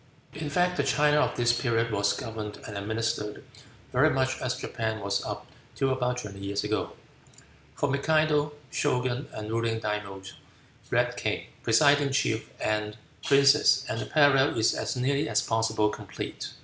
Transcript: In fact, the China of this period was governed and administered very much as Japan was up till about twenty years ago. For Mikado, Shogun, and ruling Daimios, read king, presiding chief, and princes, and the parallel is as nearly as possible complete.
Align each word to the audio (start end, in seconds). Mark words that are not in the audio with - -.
In 0.33 0.49
fact, 0.49 0.77
the 0.77 0.83
China 0.83 1.17
of 1.17 1.37
this 1.37 1.53
period 1.61 1.91
was 1.91 2.13
governed 2.13 2.57
and 2.65 2.75
administered 2.75 3.43
very 3.91 4.09
much 4.09 4.39
as 4.41 4.55
Japan 4.55 4.99
was 4.99 5.23
up 5.23 5.45
till 5.75 5.91
about 5.93 6.17
twenty 6.17 6.39
years 6.39 6.63
ago. 6.63 6.93
For 7.75 7.87
Mikado, 7.87 8.53
Shogun, 8.71 9.27
and 9.31 9.51
ruling 9.51 9.79
Daimios, 9.79 10.33
read 10.89 11.15
king, 11.17 11.45
presiding 11.61 12.13
chief, 12.13 12.49
and 12.59 12.97
princes, 13.23 13.85
and 13.87 14.01
the 14.01 14.07
parallel 14.07 14.57
is 14.57 14.73
as 14.73 14.95
nearly 14.95 15.29
as 15.29 15.43
possible 15.43 15.89
complete. 15.89 16.49